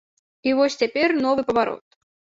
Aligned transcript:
І 0.49 0.53
вось 0.59 0.79
цяпер 0.83 1.15
новы 1.27 1.41
паварот. 1.51 1.85